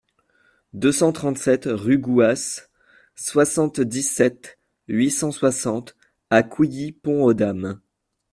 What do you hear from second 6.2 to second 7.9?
à Couilly-Pont-aux-Dames